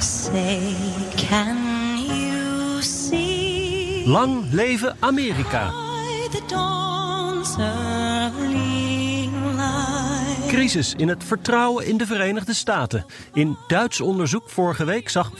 [0.00, 0.60] Say,
[1.16, 1.56] can
[2.06, 5.72] you see Lang leven Amerika.
[10.46, 13.06] Crisis in het vertrouwen in de Verenigde Staten.
[13.32, 15.38] In Duits onderzoek vorige week zag 85%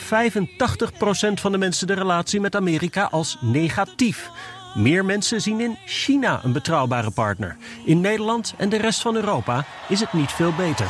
[1.34, 4.30] van de mensen de relatie met Amerika als negatief.
[4.74, 7.56] Meer mensen zien in China een betrouwbare partner.
[7.84, 10.86] In Nederland en de rest van Europa is het niet veel beter.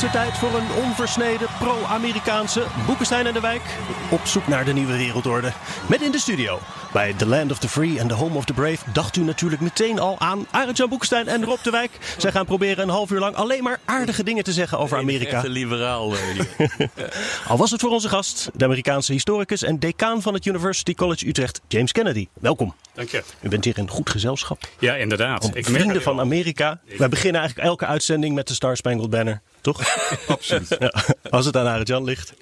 [0.00, 3.62] Hoogste tijd voor een onversneden pro-Amerikaanse Boekenstein en de Wijk.
[4.10, 5.52] Op zoek naar de nieuwe wereldorde.
[5.88, 6.58] Met in de studio.
[6.92, 9.62] Bij The Land of the Free and the Home of the Brave dacht u natuurlijk
[9.62, 11.90] meteen al aan Arend-Jan Boekenstein en Rob de Wijk.
[12.18, 15.36] Zij gaan proberen een half uur lang alleen maar aardige dingen te zeggen over Amerika.
[15.36, 16.12] Echt een liberaal.
[16.14, 17.04] eh,
[17.48, 21.28] Al was het voor onze gast, de Amerikaanse historicus en decaan van het University College
[21.28, 22.28] Utrecht, James Kennedy.
[22.40, 22.74] Welkom.
[22.94, 23.22] Dank je.
[23.40, 24.68] U bent hier in goed gezelschap.
[24.78, 25.44] Ja, inderdaad.
[25.44, 26.20] Om vrienden van.
[26.20, 26.80] Amerika.
[26.98, 29.82] Wij beginnen eigenlijk elke uitzending met de Star Spangled Banner, toch?
[30.28, 30.76] Absoluut.
[30.78, 30.92] Ja,
[31.30, 32.32] als het aan Arend-Jan ligt.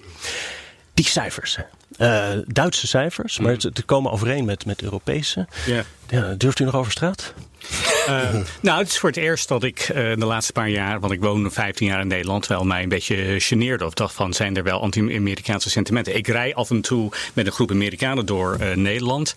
[0.95, 1.59] Die cijfers.
[1.97, 5.47] Eh, Duitse cijfers, maar het, het komen overeen met, met Europese.
[5.67, 5.85] Ja.
[6.09, 7.33] Ja, durft u nog over straat?
[8.09, 11.13] Eh, nou, het is voor het eerst dat ik eh, de laatste paar jaar, want
[11.13, 14.57] ik woon 15 jaar in Nederland, wel mij een beetje geneerde of dacht van, zijn
[14.57, 16.17] er wel anti-Amerikaanse sentimenten?
[16.17, 19.35] Ik rij af en toe met een groep Amerikanen door eh, Nederland.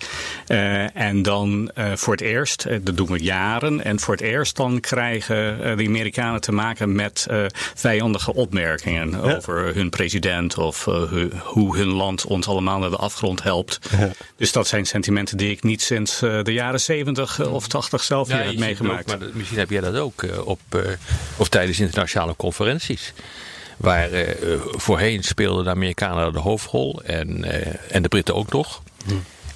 [0.47, 4.55] Eh, en dan eh, voor het eerst, dat doen we jaren, en voor het eerst
[4.55, 7.43] dan krijgen eh, de Amerikanen te maken met eh,
[7.75, 12.95] vijandige opmerkingen over hun president of eh, hu- hoe hun land ons allemaal naar de
[12.95, 13.79] afgrond helpt.
[14.35, 18.27] Dus dat zijn sentimenten die ik niet sinds eh, de jaren 70 of 80 zelf
[18.29, 19.13] Ja, heb meegemaakt.
[19.13, 20.81] ook, maar misschien heb jij dat ook eh, op, eh,
[21.37, 23.13] of tijdens internationale conferenties.
[23.77, 27.43] Waar eh, voorheen speelden de Amerikanen de hoofdrol en,
[27.91, 28.81] en de Britten ook nog.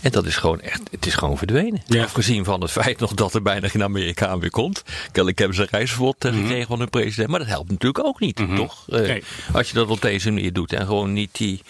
[0.01, 1.81] En dat is gewoon echt, het is gewoon verdwenen.
[1.87, 2.03] Ja.
[2.03, 4.83] Afgezien van het feit nog dat er bijna geen Amerikaan meer komt.
[5.05, 7.29] Kennelijk hebben ze een reisverbod eh, gekregen van hun president.
[7.29, 8.85] Maar dat helpt natuurlijk ook niet, toch?
[8.89, 9.23] Eh, Nee.
[9.53, 11.61] Als je dat op deze manier doet en gewoon niet die,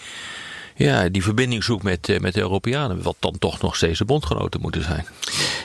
[0.76, 3.02] ja, die verbinding zoekt met, eh, met de Europeanen.
[3.02, 5.06] Wat dan toch nog steeds de bondgenoten moeten zijn.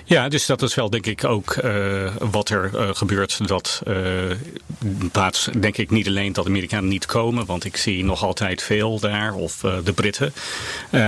[0.06, 3.48] Ja, dus dat is wel denk ik ook eh, wat er eh, gebeurt.
[3.48, 3.82] Dat
[5.12, 8.62] plaats denk ik niet alleen dat de Amerikanen niet komen, want ik zie nog altijd
[8.62, 10.34] veel daar, of de Britten.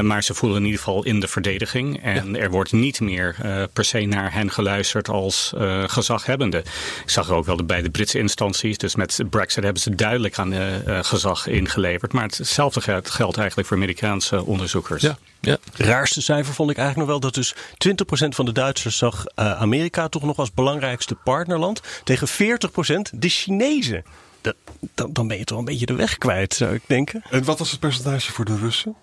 [0.01, 2.03] Maar ze voelen in ieder geval in de verdediging.
[2.03, 3.35] En er wordt niet meer
[3.73, 5.53] per se naar hen geluisterd als
[5.87, 6.57] gezaghebbende.
[7.03, 10.53] Ik zag ook wel bij de Britse instanties, dus met Brexit hebben ze duidelijk aan
[11.05, 12.13] gezag ingeleverd.
[12.13, 15.01] Maar hetzelfde geldt, eigenlijk voor Amerikaanse onderzoekers.
[15.01, 15.57] Ja, ja.
[15.73, 19.61] Raarste cijfer vond ik eigenlijk nog wel dat dus 20% van de Duitsers zag eh,
[19.61, 21.81] Amerika toch nog als belangrijkste partnerland.
[22.03, 22.31] Tegen 40%
[23.11, 24.03] de Chinezen.
[24.41, 24.55] Dat,
[24.93, 27.23] dan, dan ben je toch een beetje de weg kwijt, zou ik denken.
[27.29, 28.95] En wat was het percentage voor de Russen?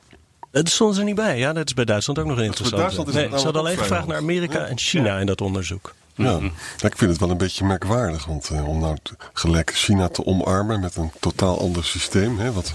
[0.50, 1.38] Dat stond er niet bij.
[1.38, 2.80] Ja, dat is bij Duitsland ook nog een interessant.
[2.80, 4.16] Duitsland is Nee, ze hadden alleen gevraagd naar.
[4.16, 5.94] Amerika en China in dat onderzoek.
[6.22, 6.38] Ja.
[6.76, 8.25] Ja, ik vind het wel een beetje merkwaardig.
[8.25, 8.97] Want eh, om nou
[9.32, 12.38] gelijk China te omarmen met een totaal ander systeem.
[12.38, 12.72] Hè, wat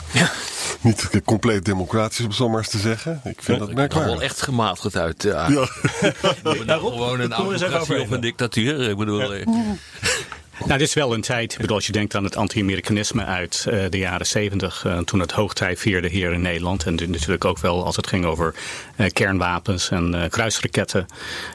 [0.81, 3.22] niet compleet democratisch is, om zo maar eens te zeggen.
[3.23, 4.19] Ik vind dat er wel merkwaardig.
[4.22, 5.25] echt gematigd uit.
[5.25, 5.47] eh, Ja.
[6.66, 8.89] nou gewoon een autocratie of een dictatuur.
[8.89, 9.47] Ik bedoel, eh,
[10.59, 13.66] Nou, dit is wel een tijd, ik bedoel, als je denkt aan het anti-Amerikanisme uit
[13.69, 16.85] eh, de jaren zeventig, eh, toen het hoogtij vierde hier in Nederland.
[16.85, 18.53] En natuurlijk ook wel als het ging over
[18.95, 21.05] eh, kernwapens en eh, kruisraketten.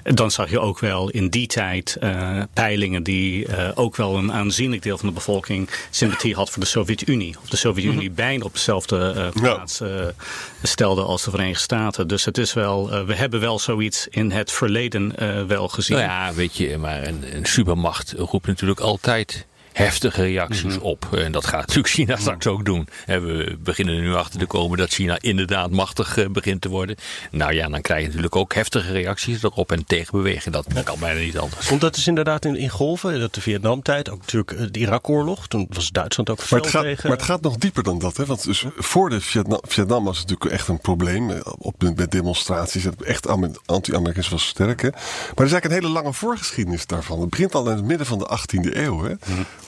[0.03, 4.33] Dan zag je ook wel in die tijd eh, peilingen die eh, ook wel een
[4.33, 7.37] aanzienlijk deel van de bevolking sympathie had voor de Sovjet-Unie.
[7.43, 9.88] Of de Sovjet-Unie bijna op dezelfde eh, plaats eh,
[10.62, 12.08] stelde als de Verenigde Staten.
[12.08, 15.97] Dus het is wel, eh, we hebben wel zoiets in het verleden eh, wel gezien.
[15.97, 21.08] nou ja, weet je, maar een, een supermacht roept natuurlijk altijd heftige reacties op.
[21.17, 22.88] En dat gaat natuurlijk China straks ook doen.
[23.06, 26.69] En we beginnen er nu achter te komen dat China inderdaad machtig eh, begint te
[26.69, 26.96] worden.
[27.31, 30.52] Nou ja, dan krijg je natuurlijk ook heftige reacties erop en tegenbewegen.
[30.52, 31.69] Dat kan bijna niet anders.
[31.69, 33.20] Want dat is inderdaad in, in golven.
[33.20, 35.49] Dat de Vietnamtijd, ook natuurlijk eh, de Irak-oorlog.
[35.49, 37.08] Toen was Duitsland ook Maar fel het, gaat, tegen.
[37.08, 38.16] maar het gaat nog dieper dan dat.
[38.16, 38.26] Hè?
[38.26, 41.31] Want dus voor de Vietnam, Vietnam was het natuurlijk echt een probleem.
[41.31, 42.84] eh, Op, met demonstraties.
[43.05, 44.82] Echt Amer- anti-Amerikaans was sterk.
[44.82, 44.88] Hè?
[44.90, 45.00] Maar
[45.37, 47.20] er is eigenlijk een hele lange voorgeschiedenis daarvan.
[47.20, 49.02] Het begint al in het midden van de 18e eeuw.
[49.05, 49.14] Hè?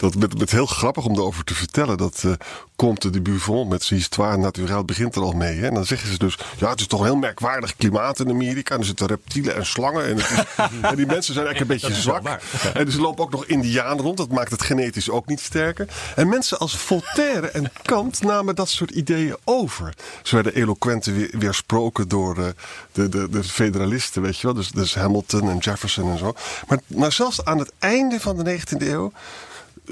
[0.02, 1.96] Dat met, met heel grappig om erover te vertellen.
[1.98, 2.32] Dat eh
[2.76, 5.58] Comte de Buffon met zijn histoire naturel begint er al mee.
[5.58, 5.66] Hè?
[5.66, 8.74] En dan zeggen ze dus, ja, het is toch een heel merkwaardig klimaat in Amerika.
[8.74, 10.04] En er zitten reptielen en slangen.
[10.06, 10.30] En, is-
[10.90, 12.40] en die mensen zijn eigenlijk een beetje zwak.
[12.74, 14.16] En dus lopen ook nog indianen rond.
[14.16, 15.88] Dat maakt het genetisch ook niet sterker.
[16.16, 19.94] En mensen als Voltaire en Kant namen dat soort ideeën over.
[20.22, 22.44] Ze werden eloquent weer, weersproken door eh,
[22.92, 24.54] de, de, de federalisten, weet je wel.
[24.56, 26.34] Dus, dus Hamilton en Jefferson en zo.
[26.68, 29.12] Maar, maar zelfs aan het einde van de 19e eeuw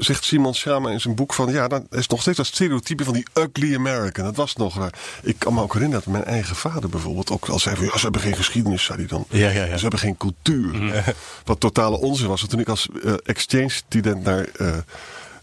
[0.05, 1.53] zegt Simon Schama in zijn boek van...
[1.53, 4.25] ja, dan is nog steeds dat stereotype van die ugly American.
[4.25, 4.77] Dat was nog...
[4.79, 4.95] raar.
[5.23, 7.31] ik kan me ook herinneren dat mijn eigen vader bijvoorbeeld...
[7.31, 9.25] ook al zei van, ja, ze hebben geen geschiedenis, zei hij dan.
[9.29, 9.75] Ja, ja, ja.
[9.77, 11.05] Ze hebben geen cultuur.
[11.45, 12.39] Wat totale onzin was.
[12.41, 14.45] Want toen ik als eh, exchange-student naar...
[14.57, 14.77] eh,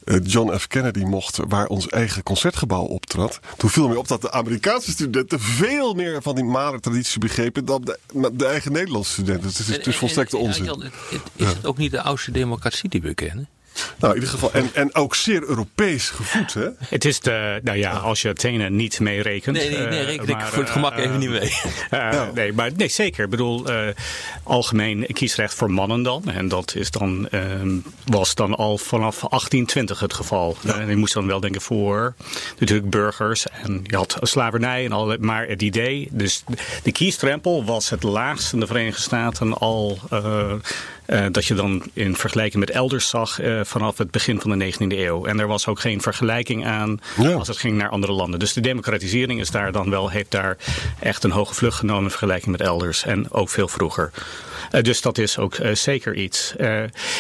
[0.04, 0.68] eh, John F.
[0.68, 3.40] Kennedy mocht, waar ons eigen concertgebouw optrad.
[3.58, 7.82] Toen viel mij op dat de Amerikaanse studenten veel meer van die Mahler-traditie begrepen dan
[7.82, 8.00] de,
[8.34, 9.44] de eigen Nederlandse studenten.
[9.48, 10.64] Dus het is, het is volstrekte En- en- onzin.
[10.64, 13.48] ja, Jan, het- het- is het ook niet de oudste democratie die we kennen?
[14.00, 14.52] Nou, in ieder geval.
[14.54, 16.68] En, en ook zeer Europees gevoed, hè?
[16.90, 19.58] Het is de, nou ja, als je Athene niet meerekent.
[19.58, 21.54] Nee, nee, nee, eh, reken ik maar, voor het gemak eh, even niet mee.
[21.90, 23.24] eh, Nee, maar nee, zeker.
[23.24, 23.88] Ik bedoel, eh,
[24.44, 26.24] algemeen kiesrecht voor mannen dan.
[26.30, 27.70] En dat is dan, ehm,
[28.06, 30.58] was dan al vanaf 1820 het geval.
[30.66, 32.14] Eh, En je moest dan wel denken voor
[32.60, 33.46] natuurlijk burgers.
[33.64, 35.16] En je had slavernij en al.
[35.20, 36.44] Maar het idee, dus
[36.84, 40.00] de kiestrempel was het laagst in de Verenigde Staten al.
[40.10, 40.52] eh,
[41.08, 44.66] eh, dat je dan in vergelijking met elders zag eh, vanaf het begin van de
[44.74, 45.26] 19e eeuw.
[45.26, 47.34] En er was ook geen vergelijking aan Ja.
[47.34, 48.40] als het ging naar andere landen.
[48.40, 50.58] Dus de democratisering is daar dan wel, heeft daar
[51.00, 53.04] echt een hoge vlucht genomen in vergelijking met elders.
[53.04, 54.12] En ook veel vroeger.
[54.72, 56.54] Eh, dus dat is ook zeker iets.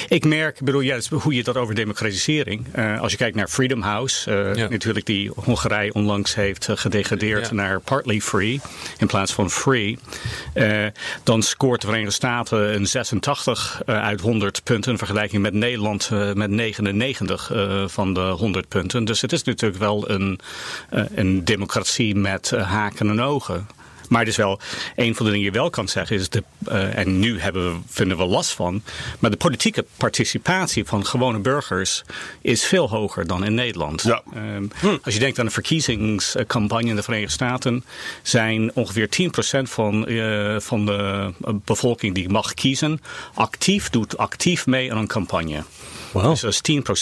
[0.07, 2.65] Ik merk, bedoel, juist hoe je dat over democratisering.
[2.99, 4.67] als je kijkt naar Freedom House, Ja.
[4.69, 7.53] natuurlijk die Hongarije onlangs heeft gedegradeerd Ja.
[7.53, 8.61] naar partly free
[8.97, 9.97] in plaats van free.
[11.23, 16.09] dan scoort de Verenigde Staten een 86 eh, uit 100 punten in vergelijking met Nederland
[16.11, 19.05] eh, met 99 eh, van de 100 punten.
[19.05, 20.39] Dus het is natuurlijk wel een,
[20.89, 23.67] eh, een democratie met eh, haken en ogen.
[24.09, 24.59] Maar het is wel
[24.95, 27.73] een van de dingen die je wel kan zeggen is de, eh, en nu hebben
[27.73, 28.83] we, vinden we last van,
[29.19, 32.03] maar de politieke participatie van gewone burgers
[32.41, 34.01] is veel hoger dan in Nederland.
[34.01, 34.21] Ja.
[34.33, 34.65] Ehm,
[35.03, 37.85] Als je denkt aan de verkiezingscampagne in de Verenigde Staten,
[38.21, 43.01] zijn ongeveer 10% van, eh, van de eh, bevolking die mag kiezen,
[43.33, 45.63] actief, doet actief mee aan een campagne.
[46.13, 46.61] Dus dat is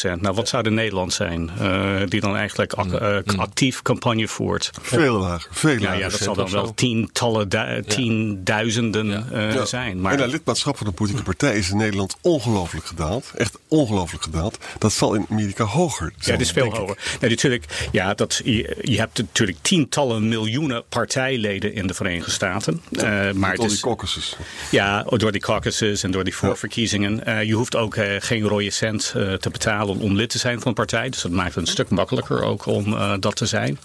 [0.09, 0.19] 10%.
[0.19, 1.49] Nou, wat zou in Nederland zijn?
[1.59, 4.71] eh, die dan eigenlijk eh, actief campagne voert.
[4.81, 5.49] Veel lager.
[5.51, 5.99] Veel Ja, lager.
[5.99, 9.65] ja, dat zal dan wel tientallen, du- tienduizenden eh, Ja.
[9.65, 9.91] zijn.
[9.91, 13.31] En Maar het lidmaatschap van een politieke partij is in Nederland ongelooflijk gedaald.
[13.35, 14.57] Echt ongelooflijk gedaald.
[14.77, 16.37] Dat zal in Amerika hoger ja, zijn.
[16.37, 16.97] het is veel hoger.
[17.21, 22.81] Nee, natuurlijk, ja, dat, je, je hebt natuurlijk tientallen miljoenen partijleden in de Verenigde Staten.
[22.91, 24.35] Eh, maar het al die is, caucuses.
[24.71, 27.25] Ja, door die caucuses en door die voorverkiezingen.
[27.25, 30.67] Eh, je hoeft ook geen rode cent eh, te betalen om lid te zijn van
[30.67, 31.09] een partij.
[31.09, 33.79] Dus dat maakt het een stuk makkelijker ook om eh, dat te zijn.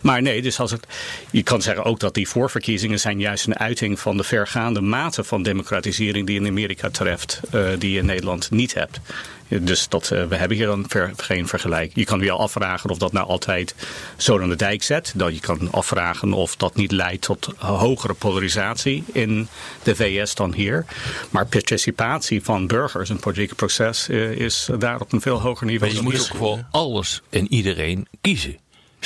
[0.00, 0.86] Maar nee, dus als het,
[1.30, 5.24] je kan zeggen ook dat die voorverkiezingen zijn juist een uiting van de vergaande mate
[5.24, 9.00] van democratisering die in Amerika treft, eh, die je in Nederland niet hebt.
[9.48, 11.90] Dus dat, eh, we hebben hier dan ver- geen vergelijk.
[11.94, 13.74] Je kan je afvragen of dat nou altijd
[14.16, 15.12] zo aan de dijk zet.
[15.16, 19.48] Dat je kan afvragen of dat niet leidt tot hogere polarisatie in
[19.82, 20.84] de VS dan hier.
[21.30, 25.66] Maar participatie van burgers in het politieke proces eh, is daar op een veel hoger
[25.66, 25.92] niveau.
[25.92, 28.56] Maar je dan moet ook voor alles en iedereen kiezen.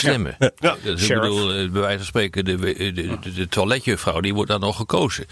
[0.01, 0.37] Stemmen.
[0.59, 0.77] Ja.
[0.83, 4.51] Is, ik bedoel, eh, bij wijze van spreken, de, de, de, de toiletjuffrouw, die wordt
[4.51, 5.25] dan nog gekozen.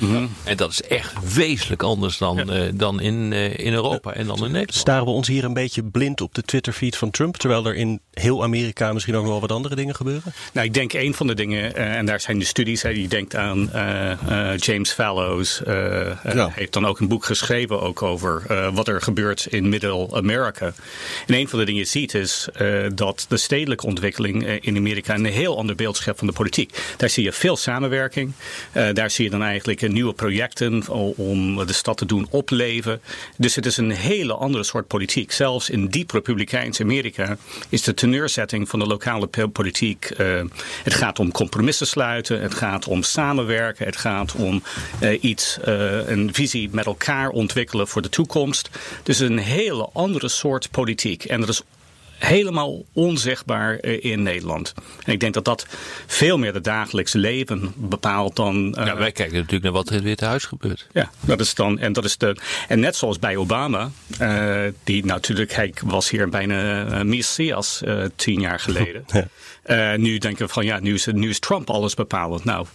[0.44, 4.36] En dat is echt wezenlijk anders dan, eh, dan in, eh, in Europa en dan
[4.36, 4.74] in Nederland.
[4.74, 8.00] Staren we ons hier een beetje blind op de Twitterfeed van Trump, terwijl er in
[8.12, 10.32] heel Amerika misschien ook nog wel wat andere dingen gebeuren?
[10.52, 13.08] Nou, ik denk een van de dingen, eh, en daar zijn de studies, hè, je
[13.08, 14.10] denkt aan eh,
[14.52, 16.50] eh, James Fallows, Ja.
[16.52, 20.72] heeft dan ook een boek geschreven ook over eh, wat er gebeurt in Middle America.
[21.26, 25.14] En een van de dingen je ziet is eh, dat de stedelijke ontwikkeling in Amerika
[25.14, 26.82] een heel ander beeld schept van de politiek.
[26.96, 28.32] Daar zie je veel samenwerking,
[28.72, 33.00] Eh, daar zie je dan eigenlijk nieuwe projecten om de stad te doen opleven.
[33.36, 35.32] Dus het is een hele andere soort politiek.
[35.32, 37.36] Zelfs in diep republikeins Amerika
[37.68, 40.04] is de teneurzetting van de lokale politiek.
[40.04, 40.40] eh,
[40.84, 44.62] het gaat om compromissen sluiten, het gaat om samenwerken, het gaat om
[45.00, 45.58] eh, iets,
[46.06, 48.70] een visie met elkaar ontwikkelen voor de toekomst.
[49.02, 51.24] Dus een hele andere soort politiek.
[51.24, 51.62] En dat is
[52.18, 54.74] helemaal onzichtbaar eh, in Nederland.
[55.04, 55.66] En ik denk dat dat
[56.06, 58.74] veel meer het dagelijks leven bepaalt dan.
[58.74, 60.86] eh, Ja, wij kijken natuurlijk naar wat er in het Witte Huis gebeurt.
[60.92, 61.78] ja, dat is dan.
[61.78, 62.36] En, dat is de,
[62.68, 67.82] en net zoals bij Obama, eh, die natuurlijk, hij was hier bijna Messias
[68.16, 69.04] tien jaar geleden.
[69.96, 72.44] Nu denken we van ja, nu is, nu is Trump alles bepalend.
[72.44, 72.66] Nou,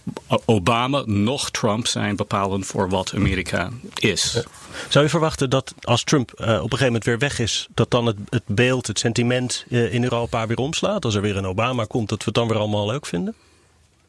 [0.44, 4.42] Obama nog Trump zijn bepalend voor wat Amerika is.
[4.88, 7.90] Zou je verwachten dat als Trump eh, op een gegeven moment weer weg is, dat
[7.90, 11.04] dan het, het beeld, het sentiment eh, in Europa weer omslaat?
[11.04, 13.34] Als er weer een Obama komt, dat we het dan weer allemaal leuk vinden?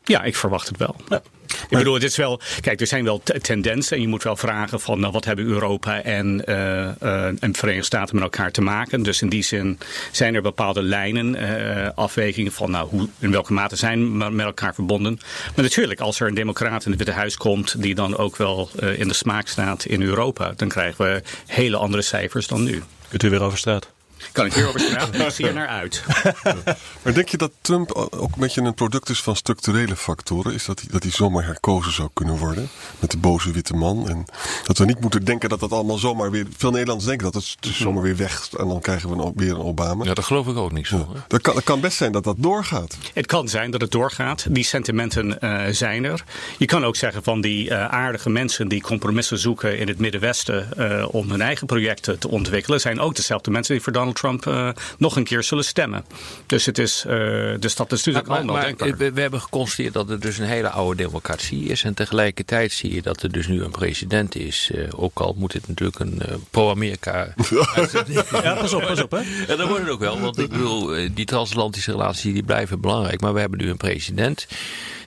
[0.05, 0.95] Ja, ik verwacht het wel.
[1.09, 1.21] Ja.
[1.69, 2.39] Ik bedoel, het is wel.
[2.62, 3.95] Kijk, er zijn wel tendensen.
[3.95, 7.57] En je moet wel vragen van nou, wat hebben Europa en, eh, eh, en de
[7.57, 9.03] Verenigde Staten met elkaar te maken.
[9.03, 9.79] Dus in die zin
[10.12, 14.45] zijn er bepaalde lijnen, eh, afwegingen van nou, hoe, in welke mate zijn we met
[14.45, 15.19] elkaar verbonden.
[15.55, 18.69] Maar natuurlijk, als er een democraat in het Witte Huis komt die dan ook wel
[18.79, 22.83] eh, in de smaak staat in Europa, dan krijgen we hele andere cijfers dan nu.
[23.07, 23.95] Kunt u weer over straat?
[24.31, 25.15] Kan ik hier over straat?
[25.15, 26.03] Ik zie er naar uit.
[27.01, 30.53] Maar denk je dat Trump ook een beetje een product is van structurele factoren?
[30.53, 32.69] Is dat hij, dat hij zomaar herkozen zou kunnen worden
[33.00, 34.10] met de boze witte man?
[34.10, 34.25] En
[34.63, 36.45] dat we niet moeten denken dat dat allemaal zomaar weer...
[36.57, 39.51] Veel Nederlanders denken dat het dus zomaar weer weg en dan krijgen we een, weer
[39.51, 40.03] een Obama.
[40.03, 40.98] Ja, dat geloof ik ook niet zo.
[41.13, 41.19] hè.
[41.27, 42.98] Dat kan, het kan best zijn dat dat doorgaat.
[43.13, 44.45] Het kan zijn dat het doorgaat.
[44.50, 46.24] Die sentimenten eh, zijn er.
[46.57, 50.77] Je kan ook zeggen van die eh, aardige mensen die compromissen zoeken in het Middenwesten
[50.77, 54.47] eh, om hun eigen projecten te ontwikkelen, zijn ook dezelfde mensen die voor Donald Trump
[54.47, 56.05] eh, nog een keer zullen stemmen.
[56.45, 57.15] Dus, het is, eh,
[57.59, 58.97] dus dat is natuurlijk Maar, allemaal maar denkbaar.
[58.97, 61.83] we, we hebben geconstateerd dat het dus een hele oude democratie is.
[61.83, 64.71] En tegelijkertijd zie je dat er dus nu een president is.
[64.74, 67.33] eh, ook al moet het natuurlijk een eh, pro-Amerika
[68.43, 69.12] Ja, pas op, pas op.
[69.12, 69.17] Hè?
[69.51, 73.21] En dat wordt het ook wel, want ik bedoel, die transatlantische relaties die blijven belangrijk.
[73.21, 74.47] Maar we hebben nu een president.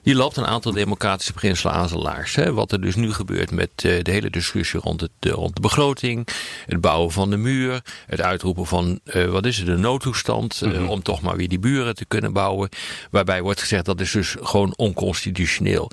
[0.09, 2.35] Die loopt een aantal democratische beginselen aan zijn laars.
[2.35, 2.53] Hè.
[2.53, 5.61] Wat er dus nu gebeurt met eh, de hele discussie rond, het, eh, rond de
[5.61, 6.27] begroting.
[6.65, 7.81] Het bouwen van de muur.
[8.05, 10.61] Het uitroepen van, eh, wat is het, de noodtoestand.
[10.61, 12.69] eh, om toch maar weer die buren te kunnen bouwen.
[13.11, 15.91] Waarbij wordt gezegd dat is dus gewoon onconstitutioneel.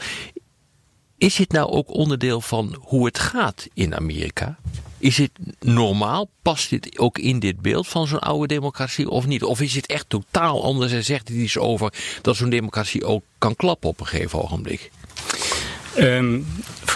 [1.18, 4.58] Is dit nou ook onderdeel van hoe het gaat in Amerika?
[4.98, 6.28] Is het normaal?
[6.42, 9.42] Past dit ook in dit beeld van zo'n oude democratie of niet?
[9.42, 13.22] Of is het echt totaal anders en zegt het iets over dat zo'n democratie ook
[13.38, 14.90] kan klappen op een gegeven ogenblik?
[15.96, 16.40] Ehm,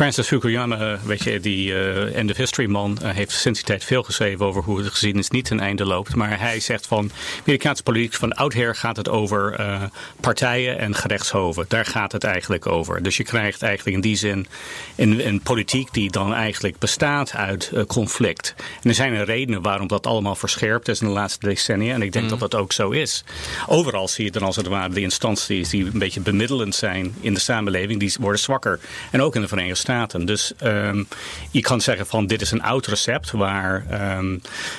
[0.00, 3.84] Francis Fukuyama, weet je, die eh, end of history man, eh, heeft sinds die tijd
[3.84, 6.14] veel geschreven over hoe de geschiedenis niet ten einde loopt.
[6.14, 9.82] Maar hij zegt van Amerikaanse politiek van oudsher gaat het over eh,
[10.20, 11.64] partijen en gerechtshoven.
[11.68, 13.02] Daar gaat het eigenlijk over.
[13.02, 14.46] Dus je krijgt eigenlijk in die zin
[14.96, 18.54] een, een politiek die dan eigenlijk bestaat uit eh, conflict.
[18.82, 21.94] En er zijn er redenen waarom dat allemaal verscherpt is in de laatste decennia.
[21.94, 23.24] En ik denk dat dat ook zo is.
[23.66, 27.34] Overal zie je dan als het ware de instanties die een beetje bemiddelend zijn in
[27.34, 28.80] de samenleving, die worden zwakker.
[29.10, 29.88] En ook in de Verenigde Staten.
[30.24, 31.02] Dus ehm,
[31.50, 34.36] je kan zeggen van dit is een oud recept waar ehm,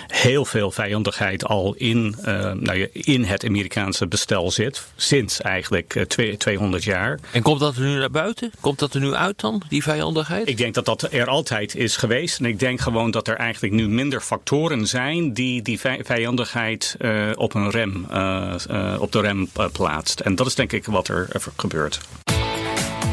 [0.08, 4.84] heel veel vijandigheid al in, eh, nou ja, in het Amerikaanse bestel zit.
[4.96, 7.20] Sinds eigenlijk eh, twee- 200 jaar.
[7.32, 8.52] En komt dat er nu naar buiten?
[8.60, 10.48] Komt dat er nu uit dan, die vijandigheid?
[10.50, 12.40] Ik denk dat dat er altijd is geweest.
[12.40, 16.96] En ik denk gewoon dat er eigenlijk nu minder factoren zijn die die vij- vijandigheid
[17.00, 20.20] eh, op een rem, eh, eh, op de rem eh, plaatst.
[20.20, 22.00] En dat is denk ik wat er eh, gebeurt.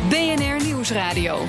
[0.09, 1.47] BNR Nieuwsradio.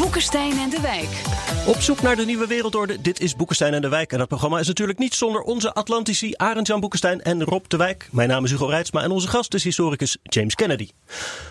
[0.00, 1.22] Boekenstein en de Wijk.
[1.66, 3.00] Op zoek naar de nieuwe wereldorde.
[3.00, 4.12] Dit is Boekenstein en de Wijk.
[4.12, 8.08] En dat programma is natuurlijk niet zonder onze Atlantici Arend-Jan Boekenstein en Rob de Wijk.
[8.12, 10.88] Mijn naam is Hugo Reitsma en onze gast is historicus James Kennedy.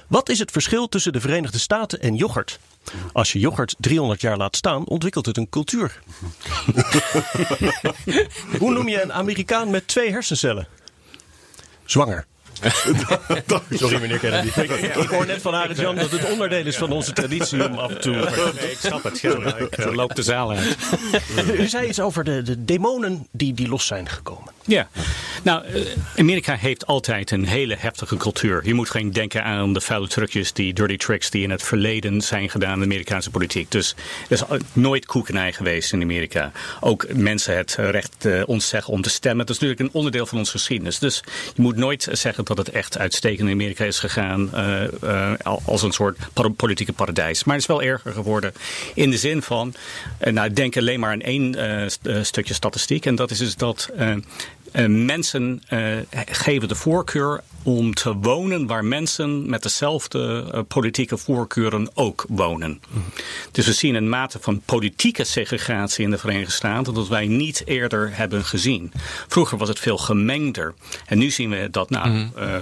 [0.07, 2.59] Wat is het verschil tussen de Verenigde Staten en yoghurt?
[3.13, 6.01] Als je yoghurt 300 jaar laat staan, ontwikkelt het een cultuur.
[8.59, 10.67] Hoe noem je een Amerikaan met twee hersencellen?
[11.85, 12.25] Zwanger.
[13.69, 14.59] Sorry meneer Kennedy.
[14.59, 17.91] Ik, ik hoor net van Arend-Jan dat het onderdeel is van onze traditie om af
[17.91, 18.15] en toe...
[18.71, 19.23] ik snap het.
[19.23, 20.77] ik eh, loop de zaal uit.
[21.59, 24.53] U zei iets over de, de demonen die, die los zijn gekomen.
[24.65, 24.89] Ja,
[25.43, 25.81] nou, eh,
[26.15, 28.61] Amerika heeft altijd een hele heftige cultuur.
[28.63, 32.21] Je moet geen denken aan de vuile trucjes, die dirty tricks die in het verleden
[32.21, 33.71] zijn gedaan in de Amerikaanse politiek.
[33.71, 33.95] Dus
[34.29, 36.51] er is nooit koekenij geweest in Amerika.
[36.79, 39.45] Ook mensen het recht eh, ontzeggen om te stemmen.
[39.45, 40.99] Dat is natuurlijk een onderdeel van onze geschiedenis.
[40.99, 41.23] Dus
[41.55, 45.81] je moet nooit zeggen dat het echt uitstekend in Amerika is gegaan eh, eh, als
[45.83, 46.17] een soort
[46.55, 47.43] politieke paradijs.
[47.43, 48.53] Maar het is wel erger geworden
[48.93, 49.73] in de zin van,
[50.17, 51.55] eh, nou, denk alleen maar aan één
[51.91, 53.05] st- stukje statistiek.
[53.05, 53.89] En dat is dus dat
[54.71, 61.17] eh, mensen eh, geven de voorkeur om te wonen waar mensen met dezelfde eh, politieke
[61.17, 62.81] voorkeuren ook wonen.
[63.51, 67.61] Dus we zien een mate van politieke segregatie in de Verenigde Staten dat wij niet
[67.65, 68.91] eerder hebben gezien.
[69.27, 70.73] Vroeger was het veel gemengder.
[71.05, 72.29] En nu zien we dat nou.
[72.35, 72.55] eh,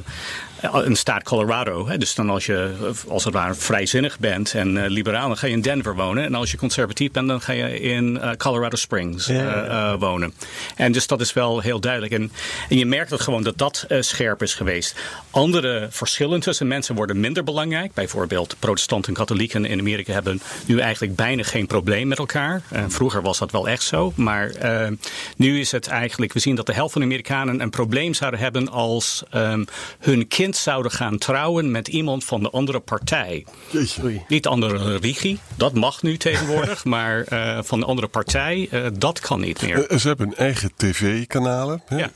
[0.61, 4.83] een staat Colorado, hè, dus dan als je eh, als het ware vrijzinnig bent en
[4.83, 6.23] eh, liberaal, dan ga je in Denver wonen.
[6.23, 9.91] En als je conservatief bent, dan ga je in eh, Colorado Springs Ja, ja, eh,
[9.91, 10.33] eh, wonen.
[10.75, 12.13] En dus dat is wel heel duidelijk.
[12.13, 12.31] En,
[12.69, 14.95] en je merkt het gewoon dat dat eh, scherp is geweest.
[15.31, 17.93] Andere verschillen tussen mensen worden minder belangrijk.
[17.93, 22.61] Bijvoorbeeld protestanten en katholieken in Amerika hebben nu eigenlijk bijna geen probleem met elkaar.
[22.71, 24.13] Eh, vroeger was dat wel echt zo.
[24.15, 24.91] Maar eh,
[25.35, 28.39] nu is het eigenlijk, we zien dat de helft van de Amerikanen een probleem zouden
[28.39, 29.63] hebben als ehm,
[29.99, 33.45] hun kinderen kind zouden gaan trouwen met iemand van de andere partij.
[33.71, 34.21] Jeetje.
[34.27, 38.81] Niet de andere religie, dat mag nu tegenwoordig, maar eh, van de andere partij, eh,
[38.97, 39.87] dat kan niet meer.
[39.87, 41.81] Eh, Ze hebben hun eigen tv-kanalen.
[41.85, 41.97] hè?
[41.97, 42.09] Ja.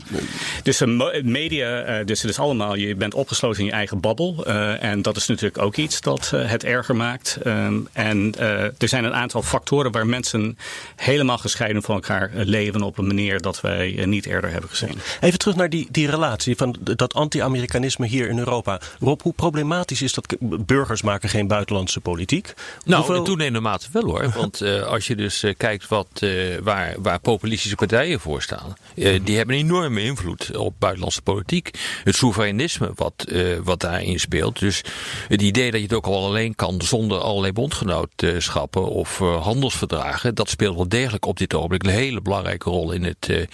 [0.64, 0.82] Dus
[1.24, 4.46] media, dus het is allemaal, je bent opgesloten in je eigen babbel.
[4.46, 7.38] eh, en dat is natuurlijk ook iets dat het erger maakt.
[7.44, 10.58] Ehm, en eh, er zijn een aantal factoren waar mensen
[10.96, 15.00] helemaal gescheiden van elkaar leven op een manier dat wij niet eerder hebben gezien.
[15.22, 18.80] Even terug naar die, die relatie van dat anti-Amerikanisme hier in Europa.
[19.00, 20.36] Rob, hoe problematisch is dat?
[20.40, 22.54] Burgers maken geen buitenlandse politiek.
[22.86, 24.30] Nou, Hoeveel- in toenemende mate wel hoor.
[24.42, 26.30] Want eh, als je dus eh, kijkt wat, eh,
[26.63, 28.74] waar, waar populistische partijen voor staan.
[28.96, 31.70] eh, die hebben een enorme invloed op buitenlandse politiek.
[32.04, 33.32] Het soevereinisme wat,
[33.63, 34.60] wat daarin speelt.
[34.60, 34.82] Dus
[35.28, 40.36] het idee dat je het ook al alleen kan zonder allerlei bondgenootschappen of handelsverdragen.
[40.36, 43.48] Dat speelt wel degelijk op dit ogenblik een hele belangrijke rol in het,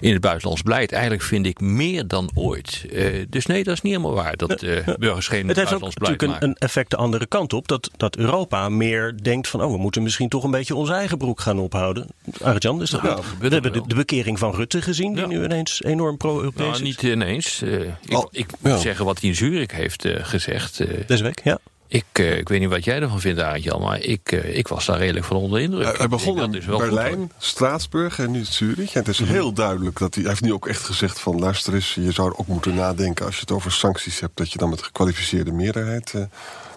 [0.00, 0.92] in het buitenlands beleid.
[0.92, 2.84] Eigenlijk vind ik meer dan ooit.
[3.28, 4.36] Dus nee, dat is niet helemaal waar.
[4.36, 6.48] Dat eh, burgers geen Het heeft ook natuurlijk een, maken.
[6.48, 7.68] een effect de andere kant op.
[7.68, 9.62] Dat, dat Europa meer denkt van...
[9.62, 12.06] oh, we moeten misschien toch een beetje onze eigen broek gaan ophouden.
[12.42, 13.82] Arjan, is dat dat We hebben wel.
[13.82, 15.12] de, de bekering van Rutte gezien...
[15.12, 15.26] die Ja.
[15.28, 16.80] nu ineens enorm pro-Europees Nou, is.
[16.80, 17.62] niet ineens.
[17.62, 18.78] Eh, ik, Al- ik moet ja.
[18.78, 20.80] zeggen wat hij in Zurich heeft gezegd.
[20.80, 21.58] eh, Deze week, ja.
[21.94, 24.86] Ik, eh, ik weet niet wat jij ervan vindt, Arend-Jan, maar ik, eh, ik was
[24.86, 25.84] daar redelijk van onder de indruk.
[25.84, 27.32] Hij, hij begon in goed, Berlijn.
[27.38, 28.94] Straatsburg en nu Zurich.
[28.94, 31.38] En het is heel duidelijk dat hij, hij heeft nu ook echt gezegd van...
[31.38, 34.36] luister eens, je zou er ook moeten nadenken als je het over sancties hebt...
[34.36, 36.12] dat je dan met gekwalificeerde meerderheid...
[36.14, 36.22] eh,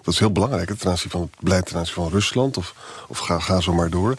[0.02, 2.56] dat is heel belangrijk ten aanzien van het beleid ten aanzien van Rusland.
[2.56, 2.74] Of,
[3.08, 4.16] of ga, ga zo maar door.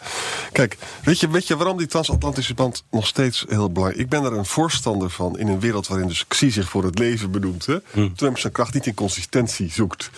[0.51, 4.03] Kijk, weet je, weet je waarom die transatlantische band nog steeds heel belangrijk is?
[4.03, 6.99] Ik ben er een voorstander van in een wereld waarin dus Xi zich voor het
[6.99, 7.65] leven benoemt.
[7.65, 7.77] Hè?
[8.15, 10.09] Trump zijn kracht niet in consistentie zoekt.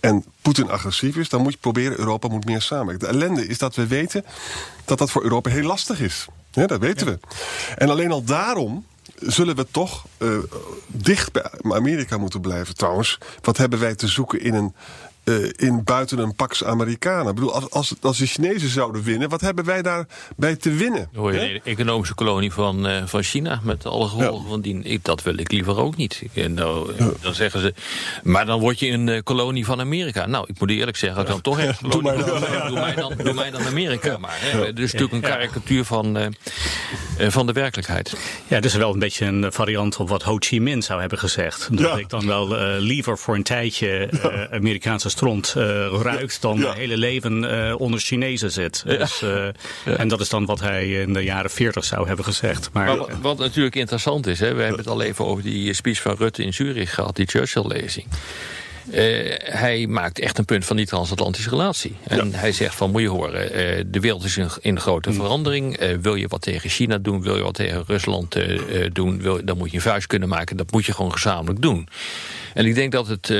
[0.00, 3.08] En Poetin agressief is, dan moet je proberen, Europa moet meer samenwerken.
[3.08, 4.24] De ellende is dat we weten
[4.84, 6.26] dat dat voor Europa heel lastig is.
[6.50, 7.18] Ja, dat weten we.
[7.76, 8.86] En alleen al daarom
[9.20, 10.28] zullen we toch eh,
[10.86, 12.76] dicht bij Amerika moeten blijven.
[12.76, 14.74] Trouwens, wat hebben wij te zoeken in een.
[15.28, 17.28] Eh, in buiten een Pax Americana.
[17.28, 21.08] Ik bedoel, als, als, als de Chinezen zouden winnen, wat hebben wij daarbij te winnen?
[21.14, 24.84] Hoor je een economische kolonie van, eh, van China met alle gevolgen van dien.
[24.84, 26.20] Ik, dat wil ik liever ook niet.
[26.22, 27.74] Ik, eh, nou, Dan zeggen ze,
[28.22, 30.26] maar dan word je een kolonie van Amerika.
[30.26, 32.42] Nou, ik moet eerlijk zeggen, als ik dan toch echt doe maar kolonie dan.
[32.48, 34.36] van- doe, mij dan, doe mij dan Amerika maar.
[34.40, 34.72] Hè.
[34.72, 36.34] Dus natuurlijk een karikatuur van,
[37.18, 38.16] van de werkelijkheid.
[38.48, 41.18] Ja, het is wel een beetje een variant op wat Ho Chi Minh zou hebben
[41.18, 41.68] gezegd.
[41.70, 41.96] Dat Ja.
[41.96, 45.62] ik dan wel eh, liever voor een tijdje eh, Amerikaanse stront eh,
[46.02, 46.62] ruikt dan Ja.
[46.62, 48.82] mijn hele leven eh, onder Chinezen zit.
[48.86, 49.46] Dus, eh,
[49.98, 52.70] En dat is dan wat hij in de jaren 40 zou hebben gezegd.
[52.72, 55.72] Maar, Maar wat, wat natuurlijk interessant is, hè, we hebben het al even over die
[55.72, 58.06] speech van Rutte in Zurich gehad, die Churchill-lezing.
[58.92, 61.96] Eh, hij maakt echt een punt van die transatlantische relatie.
[62.06, 65.76] En hij zegt van, moet je horen, eh, de wereld is in, in grote verandering.
[65.76, 68.36] Eh, wil je wat tegen China doen, wil je wat tegen Rusland
[68.92, 69.22] doen...
[69.22, 71.88] Wil, dan moet je een vuist kunnen maken, dat moet je gewoon gezamenlijk doen.
[72.54, 73.30] En ik denk dat het...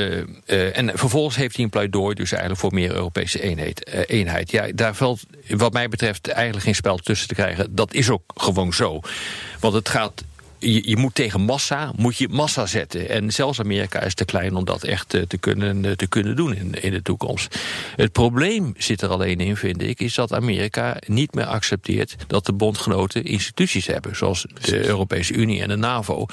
[0.72, 3.86] en vervolgens heeft hij een pleidooi dus eigenlijk voor meer Europese eenheid.
[4.08, 4.50] eenheid.
[4.50, 7.74] Ja, daar valt wat mij betreft eigenlijk geen spel tussen te krijgen.
[7.74, 9.00] Dat is ook gewoon zo.
[9.60, 10.24] Want het gaat
[10.58, 13.08] je, je moet tegen massa, moet je massa zetten.
[13.08, 16.36] En zelfs Amerika is te klein om dat echt eh, te kunnen, eh, te kunnen
[16.36, 17.58] doen in, in de toekomst.
[17.96, 22.46] Het probleem zit er alleen in, vind ik, is dat Amerika niet meer accepteert dat
[22.46, 26.26] de bondgenoten instituties hebben, zoals de Europese Unie en de NAVO,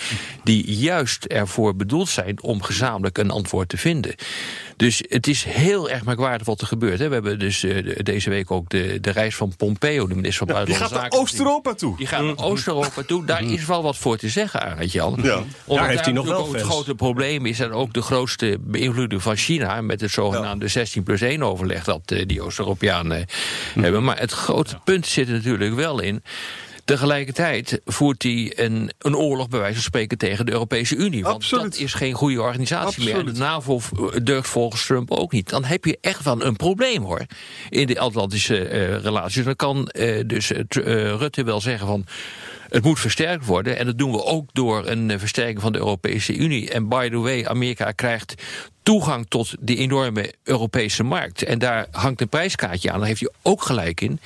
[0.43, 4.15] die juist ervoor bedoeld zijn om gezamenlijk een antwoord te vinden.
[4.77, 6.99] Dus het is heel erg merkwaardig wat er gebeurt.
[6.99, 7.07] Hè.
[7.07, 10.37] We hebben dus eh, de- deze week ook de, de reis van Pompeo, de minister
[10.37, 11.19] van Die Buitenlandse gaat naar Zaken.
[11.19, 11.97] Oost-Europa toe.
[11.97, 13.25] Die gaat naar Oost-Europa toe.
[13.25, 15.19] Daar is wel wat voor te zeggen, Arend Jan.
[15.23, 15.35] Ja.
[15.35, 19.21] Omdat Daar heeft hij nog wel Het grote probleem is en ook de grootste beïnvloeding
[19.21, 19.81] van China...
[19.81, 23.25] met het zogenaamde 16 plus 1 overleg dat eh, die Oost-Europeanen
[23.73, 23.79] Hm.
[23.81, 24.03] hebben.
[24.03, 26.23] Maar het grote punt zit er natuurlijk wel in...
[26.85, 31.23] Tegelijkertijd voert hij een, een oorlog bij wijze van spreken tegen de Europese Unie.
[31.23, 31.63] Want Absoluut.
[31.63, 33.13] dat is geen goede organisatie meer.
[33.13, 33.35] En Absoluut.
[33.35, 33.81] de NAVO
[34.23, 35.49] deugt volgens Trump ook niet.
[35.49, 37.25] Dan heb je echt wel een probleem hoor.
[37.69, 39.43] In de Atlantische eh, relaties.
[39.43, 42.05] Dan kan eh, dus eh, eh, Rutte wel zeggen van.
[42.69, 43.77] Het moet versterkt worden.
[43.77, 46.69] En dat doen we ook door een eh, versterking van de Europese Unie.
[46.71, 48.33] En by the way, Amerika krijgt
[48.83, 51.43] toegang tot die enorme Europese markt.
[51.43, 52.97] En daar hangt een prijskaartje aan.
[52.99, 54.19] Daar heeft hij ook gelijk in.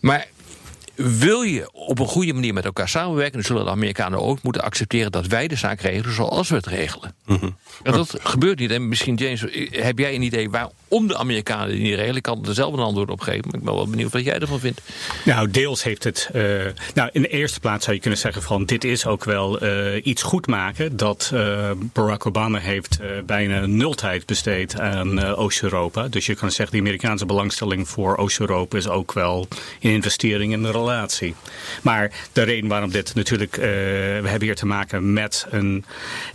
[0.00, 0.26] Maar
[1.02, 3.32] wil je op een goede manier met elkaar samenwerken...
[3.32, 5.12] dan zullen de Amerikanen ook moeten accepteren...
[5.12, 7.14] dat wij de zaak regelen zoals we het regelen.
[7.82, 8.70] En dat gebeurt niet.
[8.70, 12.16] En misschien, James, heb jij een idee waarom de Amerikanen die niet regelen?
[12.16, 13.44] Ik kan er zelf een antwoord op geven.
[13.46, 14.80] Maar ik ben wel benieuwd wat jij ervan vindt.
[15.24, 16.28] Nou, deels heeft het.
[16.32, 16.42] eh,
[16.94, 20.06] nou, in de eerste plaats zou je kunnen zeggen van dit is ook wel eh,
[20.06, 20.96] iets goed maken.
[20.96, 26.08] Dat eh, Barack Obama heeft eh, bijna nul tijd besteed aan eh, Oost-Europa.
[26.08, 29.48] Dus je kan zeggen, die Amerikaanse belangstelling voor Oost-Europa is ook wel
[29.80, 31.34] een investering in de relatie relatie.
[31.82, 35.84] Maar de reden waarom dit natuurlijk, eh, we hebben hier te maken met een,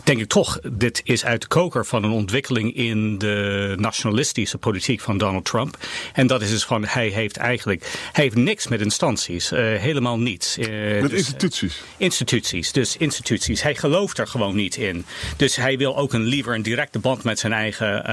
[0.04, 5.00] denk ik toch, dit is uit de koker van een ontwikkeling in de nationalistische politiek
[5.00, 5.76] van Donald Trump.
[6.12, 10.18] En dat is dus van, hij heeft eigenlijk, hij heeft niks met instanties, eh, helemaal
[10.18, 10.58] niets.
[10.58, 11.82] Eh, Met dus- instituties.
[11.96, 13.62] Instituties, dus instituties.
[13.62, 15.04] Hij gelooft er gewoon niet in.
[15.36, 18.04] Dus hij wil ook een liever een directe band met zijn eigen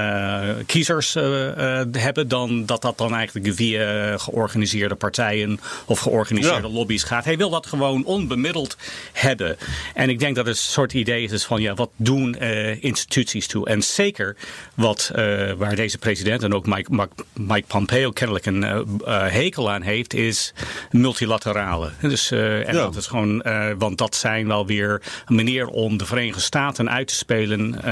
[0.66, 6.60] kiezers hebben, dan dat dat dan eigenlijk via georganiseerde partijen of georganiseerde Ja.
[6.68, 7.24] lobby's gaat.
[7.24, 8.76] Hij wil dat gewoon onbemiddeld
[9.12, 9.56] hebben.
[9.94, 13.46] En ik denk dat het een soort idee is, van ja, wat doen eh, instituties
[13.46, 13.66] toe?
[13.68, 14.36] En zeker
[14.74, 18.82] wat eh, waar deze president en ook Mike, Mike, Mike Pompeo kennelijk een eh,
[19.26, 20.52] hekel aan heeft, is
[20.90, 21.90] multilaterale.
[22.00, 22.72] Dus, en Ja.
[22.72, 23.42] dat is gewoon,
[23.78, 27.82] want dat zijn wel weer een manier om de Verenigde Staten uit te spelen.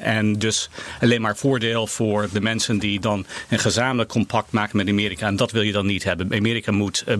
[0.00, 0.68] en dus
[1.00, 5.26] alleen maar voordeel voor de mensen die dan een gezamenlijk compact maken met Amerika.
[5.26, 6.32] En dat wil je dan niet hebben.
[6.34, 7.16] Amerika moet eh,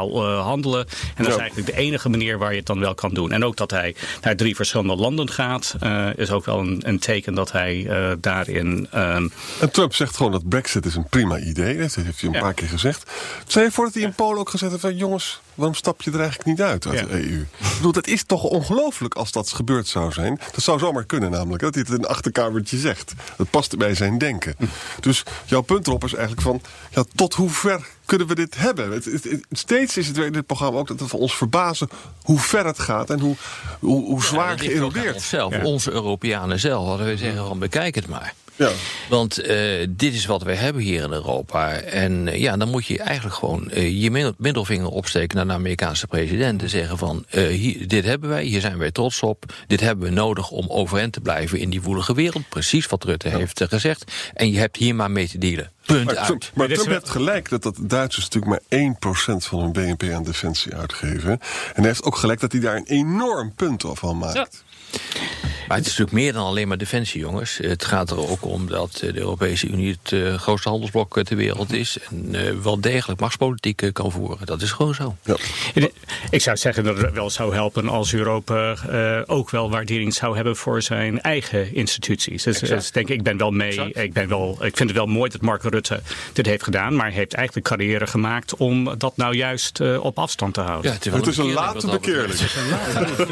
[0.00, 0.86] eh, handelen.
[1.16, 3.32] En dat is eigenlijk de enige manier waar je het dan wel kan doen.
[3.32, 6.98] En ook dat hij naar drie verschillende landen gaat, eh, is ook wel een, een
[6.98, 8.86] teken dat hij eh, daarin.
[8.90, 9.28] ehm,
[9.60, 11.76] En Trump zegt gewoon dat Brexit is een prima idee.
[11.78, 12.40] Dat heeft hij een Ja.
[12.40, 13.10] paar keer gezegd.
[13.46, 14.84] Zei je voordat hij in Polen ook gezegd heeft...
[14.84, 17.04] van, jongens, waarom stap je er eigenlijk niet uit uit Ja.
[17.06, 17.40] de EU?
[17.58, 20.40] Ik bedoel, dat is toch ongelooflijk als dat gebeurd zou zijn.
[20.52, 23.14] Dat zou zomaar kunnen namelijk, dat hij het in een achterkamertje zegt.
[23.36, 24.56] Dat past bij zijn denken.
[25.00, 26.60] Dus jouw punt erop is eigenlijk van...
[26.90, 28.92] Ja, tot hoe ver kunnen we dit hebben?
[28.92, 31.88] Het, het- het- steeds is het weer in dit programma ook dat we ons verbazen...
[32.22, 33.36] hoe ver het gaat en hoe,
[33.78, 35.14] hoe, hoe zwaar aan geërodeerd.
[35.14, 35.64] Onszelf, Ja.
[35.64, 38.34] Onze Europeanen zelf, hadden we zeggen van bekijk het maar.
[38.62, 38.72] Ja.
[39.08, 41.72] Want eh, dit is wat we hebben hier in Europa.
[41.72, 45.52] En eh, ja, dan moet je eigenlijk gewoon eh, je middel- middelvinger opsteken naar de
[45.52, 46.62] Amerikaanse president.
[46.62, 49.44] En zeggen van, eh, hier, dit hebben wij, hier zijn wij trots op.
[49.66, 52.48] Dit hebben we nodig om overeind te blijven in die woelige wereld.
[52.48, 54.12] Precies wat Rutte heeft gezegd.
[54.34, 55.70] En je hebt hier maar mee te dealen.
[55.86, 56.26] Punt Maar uit.
[56.26, 60.02] Trump, maar Trump heeft gelijk dat, dat de Duitsers natuurlijk maar 1% van hun BNP
[60.12, 61.30] aan defensie uitgeven.
[61.30, 61.40] En
[61.74, 64.64] hij heeft ook gelijk dat hij daar een enorm punt van maakt.
[65.72, 67.58] Maar het is natuurlijk meer dan alleen maar defensie, jongens.
[67.62, 71.36] Het gaat er ook om dat de Europese Unie het eh, grootste handelsblok eh, ter
[71.36, 71.98] wereld is.
[72.10, 74.46] En eh, wel degelijk machtspolitiek kan voeren.
[74.46, 75.16] Dat is gewoon zo.
[75.22, 75.36] Ja.
[76.30, 80.34] Ik zou zeggen dat het wel zou helpen als Europa eh, ook wel waardering zou
[80.34, 82.42] hebben voor zijn eigen instituties.
[82.42, 83.92] Dus, dus denk ik, ik ben wel mee.
[83.92, 86.00] Ik, ben wel, ik vind het wel mooi dat Mark Rutte
[86.32, 90.18] dit heeft gedaan, maar hij heeft eigenlijk carrière gemaakt om dat nou juist eh, op
[90.18, 90.90] afstand te houden.
[90.90, 92.38] Ja, het is, Het is een late bekeerling.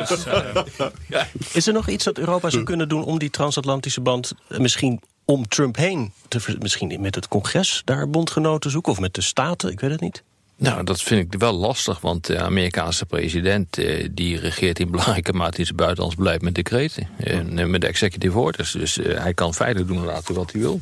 [0.07, 0.87] Dus, eh,
[1.53, 5.01] Is er nog iets dat Europa zou kunnen doen om die transatlantische band eh, misschien
[5.25, 9.21] om Trump heen, te, misschien met het congres daar bondgenoten te zoeken of met de
[9.21, 10.23] staten, ik weet het niet.
[10.61, 15.33] Nou, dat vind ik wel lastig, want de Amerikaanse president eh, die regeert in belangrijke
[15.33, 18.73] mate in zijn buitenlands beleid met decreten en eh, met executive orders.
[18.73, 20.81] Dus eh, hij kan feitelijk doen en laten wat hij wil.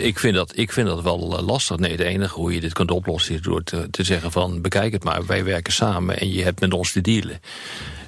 [0.00, 1.76] Ik, vind dat, ik vind dat wel lastig.
[1.76, 4.92] Nee, de enige hoe je dit kunt oplossen is door te, te zeggen van bekijk
[4.92, 7.40] het maar, wij werken samen en je hebt met ons te dealen.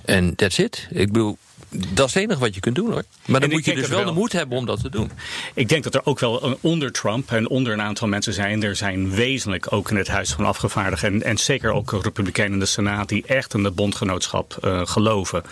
[0.05, 0.88] En that's it.
[0.90, 1.38] Ik bedoel,
[1.70, 3.02] dat is het enige wat je kunt doen hoor.
[3.26, 4.12] Maar dan moet je dus dat wel wel.
[4.12, 5.11] de moed hebben om dat te doen.
[5.54, 8.62] Ik denk dat er ook wel onder Trump en onder een aantal mensen zijn.
[8.62, 11.12] Er zijn wezenlijk ook in het Huis van Afgevaardigden.
[11.12, 13.09] En, en zeker ook Republikeinen in de Senaat.
[13.09, 15.42] die echt in het bondgenootschap eh, geloven.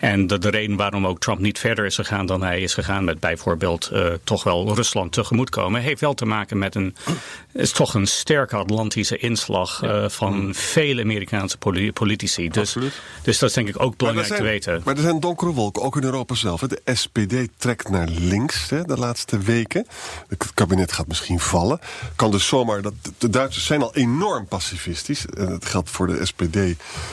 [0.00, 3.04] En de, de reden waarom ook Trump niet verder is gegaan dan hij is gegaan.
[3.04, 5.80] met bijvoorbeeld eh, toch wel Rusland tegemoetkomen.
[5.80, 6.96] heeft wel te maken met een.
[7.56, 9.82] Is toch een sterke Atlantische inslag.
[9.82, 12.48] eh, van vele Amerikaanse poli- politici.
[12.48, 12.92] Dus, Absoluut.
[13.22, 14.80] dus dat is denk ik ook belangrijk zijn, te weten.
[14.84, 16.60] maar er zijn donkere wolken, ook in Europa zelf.
[16.60, 19.86] De SPD trekt naar links hè, de laatste weken.
[20.28, 21.78] Het kabinet gaat misschien vallen.
[22.16, 22.82] Kan dus zomaar.
[22.82, 25.26] Dat, de Duitsers zijn al enorm pacifistisch.
[25.26, 26.56] En dat geldt voor de SPD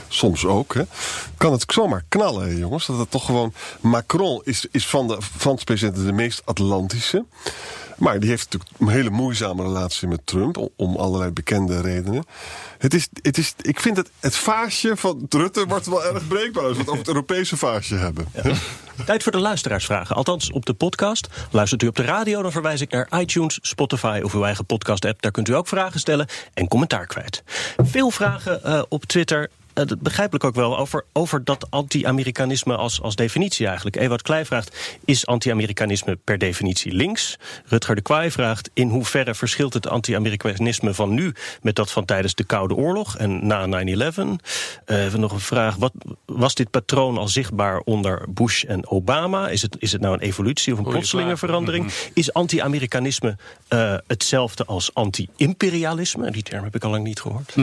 [0.08, 0.74] soms ook.
[0.74, 0.82] Hè.
[1.38, 2.86] Kan het zomaar knallen, jongens?
[2.86, 3.54] Dat het toch gewoon.
[3.82, 7.26] Macron is, is van de Franse presidenten de meest Atlantische.
[7.98, 10.70] Maar die heeft natuurlijk een hele moeizame relatie met Trump.
[10.76, 12.24] om- allerlei bekende redenen.
[12.78, 16.64] Het is, het is, ik vind het, het vaasje van Rutte wordt wel erg breekbaar.
[16.64, 18.28] Als we het over het Europese vaasje hebben.
[19.06, 20.16] Tijd voor de luisteraarsvragen.
[20.16, 21.28] Althans op de podcast.
[21.52, 25.22] Luistert u op de radio, dan verwijs ik naar iTunes, Spotify of uw eigen podcast-app.
[25.22, 27.44] Daar kunt u ook vragen stellen en commentaar kwijt.
[27.78, 29.50] Veel vragen eh, op Twitter.
[29.74, 33.96] Eh, dat begrijpelijk ook wel over, over dat anti-Amerikanisme als, als definitie eigenlijk.
[33.96, 37.38] Ewout Kleij vraagt: Is anti-Amerikanisme per definitie links?
[37.66, 42.36] Rutger de Kwaai vraagt: In hoeverre verschilt het anti-Amerikanisme van nu met dat van tijdens
[42.36, 44.42] de Koude Oorlog en na 9-11?
[44.86, 45.94] Eh, even nog een vraag: wat,
[46.26, 49.50] Was dit patroon al zichtbaar onder Bush en Obama?
[49.50, 51.92] Is het, is het nou een evolutie of een plotselinge verandering?
[52.14, 56.32] Is anti-Amerikanisme eh, hetzelfde als anti-imperialisme?
[56.32, 57.56] Die term heb ik al lang niet gehoord.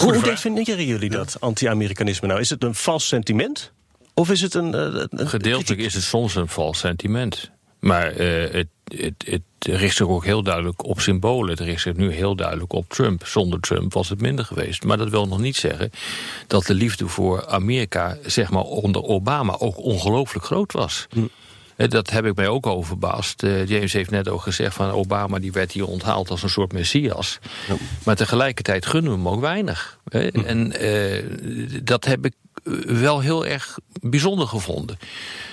[0.00, 2.40] Hoe, definiëren jullie dat, anti-Amerikanisme nou?
[2.40, 3.72] Is het een vals sentiment?
[4.14, 4.74] Of is het een...
[4.74, 7.50] eh, een Gedeeltelijk is het soms een vals sentiment.
[7.80, 11.50] Maar eh, het, het, het richt zich ook heel duidelijk op symbolen.
[11.50, 13.26] Het richt zich nu heel duidelijk op Trump.
[13.26, 14.84] Zonder Trump was het minder geweest.
[14.84, 15.90] Maar dat wil nog niet zeggen
[16.46, 21.06] dat de liefde voor Amerika, zeg maar onder Obama, ook ongelooflijk groot was.
[21.10, 21.22] Eh,
[21.76, 23.42] Dat heb ik mij ook over verbaasd.
[23.42, 26.72] Eh, James heeft net ook gezegd van Obama die werd hier onthaald als een soort
[26.72, 27.38] messias.
[28.04, 29.98] Maar tegelijkertijd gunnen we hem ook weinig.
[30.08, 30.28] hè.
[30.28, 31.24] En eh,
[31.82, 32.34] dat heb ik
[32.64, 34.98] eh, wel heel erg bijzonder gevonden.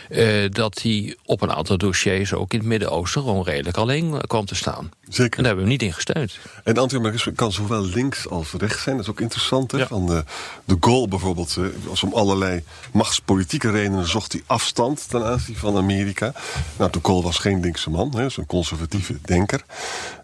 [0.10, 4.46] Eh, dat hij op een aantal dossiers ook in het Midden-Oosten gewoon redelijk alleen kwam
[4.46, 4.92] te staan.
[5.10, 5.38] Zeker.
[5.38, 6.40] En daar hebben we hem niet in gesteund.
[6.64, 8.96] En anti-Amerikanisme kan zowel links als rechts zijn.
[8.96, 9.72] Dat is ook interessant.
[9.72, 9.78] Hè?
[9.78, 9.88] Ja.
[9.88, 10.24] Van de,
[10.66, 12.64] de Gaulle bijvoorbeeld, eh, was om allerlei
[12.94, 16.34] machtspolitieke redenen zocht hij afstand ten aanzien van Amerika.
[16.78, 19.64] Nou, de Gaulle was geen linkse man, hè, is een conservatieve denker.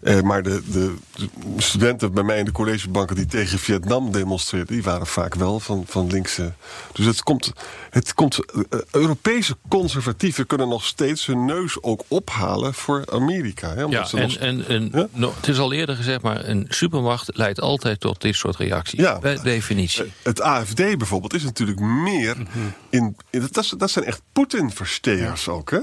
[0.02, 4.74] Eh, maar de, de, de studenten bij mij in de collegebanken die tegen Vietnam demonstreerden,
[4.74, 6.52] die waren vaak wel van, van linkse.
[6.92, 7.52] Dus het komt,
[7.90, 13.74] het komt eh, eh, Europese conservatieven kunnen nog steeds hun neus ook ophalen voor Amerika.
[13.74, 15.28] Hè, omdat Ja, en, nog- en, en Ja?
[15.36, 19.00] het is al eerder gezegd, maar een supermacht leidt altijd tot dit soort reacties.
[19.00, 19.18] Ja.
[19.18, 20.12] Bij definitie.
[20.22, 22.36] Het AFD bijvoorbeeld is natuurlijk meer
[22.90, 23.16] in.
[23.30, 25.78] in dat, dat zijn echt Poetin-versteers ook, hè?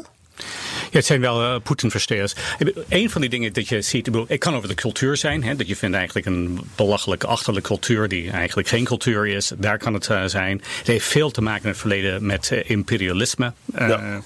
[0.92, 2.36] Ja, het zijn wel eh Poetin-versteers.
[2.90, 5.44] Een van die dingen dat je ziet, ik bedoel, kan over de cultuur zijn.
[5.44, 9.52] Hè, dat je vindt eigenlijk een belachelijk achterlijke cultuur die eigenlijk geen cultuur is.
[9.58, 10.62] Daar kan het eh, zijn.
[10.78, 13.54] Het heeft veel te maken in het verleden met eh, imperialisme.
[13.78, 14.22] Ja.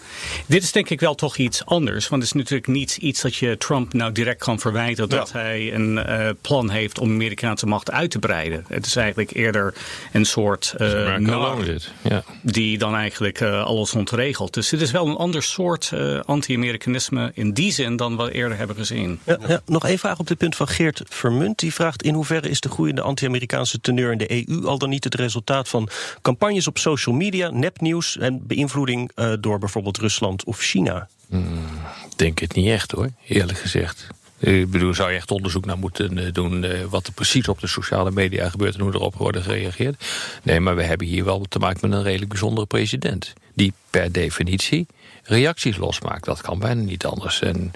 [0.45, 2.07] Dit is denk ik wel toch iets anders.
[2.09, 5.39] Want het is natuurlijk niet iets dat je Trump nou direct kan verwijten dat Ja.
[5.39, 8.65] hij een eh, plan heeft om Amerikaanse macht uit te breiden.
[8.67, 9.73] Het is eigenlijk eerder
[10.11, 11.57] een soort eh America nar.
[12.01, 12.23] Ja.
[12.41, 14.53] die dan eigenlijk eh, alles ontregelt.
[14.53, 16.19] Dus het is wel een ander soort eh,
[16.51, 19.19] anti-Amerikanisme in die zin dan we eerder hebben gezien.
[19.23, 21.59] Ja, ja, nog één vraag op dit punt van Geert Vermunt.
[21.59, 25.03] Die vraagt in hoeverre is de groeiende anti-Amerikaanse teneur in de EU al dan niet
[25.03, 25.89] het resultaat van
[26.21, 31.07] campagnes op social media, nepnieuws en beïnvloeding eh, door bijvoorbeeld Rusland of China?
[31.29, 34.07] Ik denk het niet echt hoor, eerlijk gezegd.
[34.41, 37.59] Ik bedoel, zou je echt onderzoek naar moeten eh, doen eh, wat er precies op
[37.59, 40.05] de sociale media gebeurt en hoe erop wordt gereageerd?
[40.43, 43.33] Nee, maar we hebben hier wel te maken met een redelijk bijzondere president.
[43.53, 44.87] Die per definitie
[45.23, 46.25] reacties losmaakt.
[46.25, 47.41] Dat kan bijna niet anders.
[47.41, 47.71] En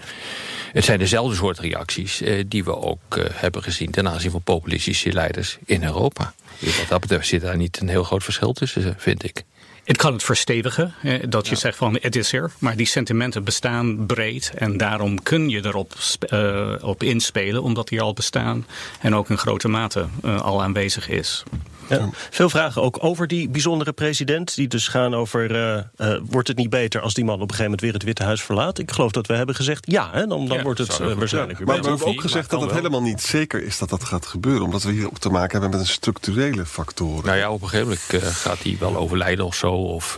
[0.72, 5.14] het zijn dezelfde soort reacties eh, die we ook hebben gezien ten aanzien van populistische
[5.14, 6.34] leiders in Europa.
[6.60, 9.44] Wat dat betreft zit daar niet een heel groot verschil tussen, vind ik.
[9.86, 10.94] Het kan het verstevigen,
[11.30, 15.50] dat je zegt van het is er, maar die sentimenten bestaan breed en daarom kun
[15.50, 18.68] je erop eh, op inspelen, omdat die al bestaan
[19.02, 21.44] en ook in grote mate eh, al aanwezig is.
[21.90, 22.10] Ja.
[22.30, 24.56] Veel vragen ook over die bijzondere president.
[24.56, 27.48] Die dus gaan over: eh, eh, wordt het niet beter als die man op een
[27.48, 28.80] gegeven moment weer het Witte Huis verlaat?
[28.80, 31.58] Ik geloof dat we hebben gezegd ja, hè, dan, dan Ja, wordt het eh, waarschijnlijk
[31.58, 34.26] weer Maar we hebben ook gezegd dat het helemaal niet zeker is dat dat gaat
[34.26, 34.64] gebeuren.
[34.64, 37.26] Omdat we hier ook te maken hebben met een structurele factoren.
[37.26, 39.72] Nou ja, op een gegeven moment eh, gaat hij wel overlijden of zo.
[39.72, 40.18] Of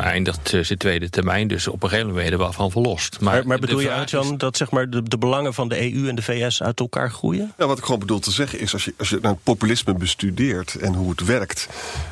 [0.00, 1.48] eindigt eh, zijn tweede termijn.
[1.48, 3.20] Dus op een gegeven moment er wel van verlost.
[3.20, 6.08] Maar, Maar, bedoel je, Jan, is- dat zeg maar, de, de belangen van de EU
[6.08, 7.52] en de VS uit elkaar groeien?
[7.56, 9.94] Nou, wat ik gewoon bedoel te zeggen is, als je, als je naar het populisme
[9.94, 11.68] bestudeert en hoe het werkt,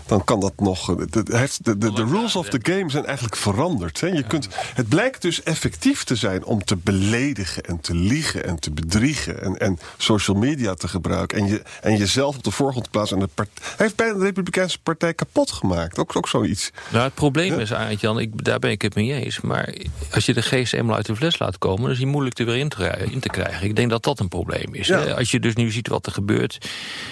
[0.06, 0.90] dan kan dat nog.
[0.90, 4.00] eh, De, de, heeft- de, de, de rules of the game zijn eigenlijk veranderd.
[4.00, 4.06] Hè.
[4.06, 8.58] Je kunt, het blijkt dus effectief te zijn om te beledigen en te liegen en
[8.58, 12.84] te bedriegen en, en social media te gebruiken en, je, en jezelf op de voorgrond
[12.84, 13.16] te plaatsen.
[13.18, 15.98] En de part, hij heeft bijna de Republikeinse Partij kapot gemaakt.
[15.98, 16.70] Ook, ook zoiets.
[16.92, 19.40] Nou, het probleem is, Arend-Jan, ik, daar ben ik het mee eens.
[19.40, 19.74] Maar
[20.12, 21.82] als je de geest eenmaal uit de fles laat komen...
[21.82, 23.66] dan is die moeilijk er weer in te, in te krijgen.
[23.66, 24.86] Ik denk dat dat een probleem is.
[24.86, 25.04] Ja.
[25.04, 26.70] Eh, Als je dus nu ziet wat er gebeurt